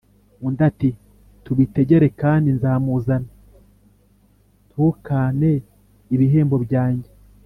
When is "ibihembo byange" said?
6.15-7.11